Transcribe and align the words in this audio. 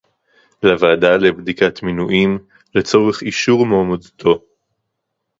לוועדה 0.63 1.17
לבדיקת 1.17 1.83
מינויים 1.83 2.39
לצורך 2.75 3.21
אישור 3.21 3.65
מועמדותו 3.65 4.39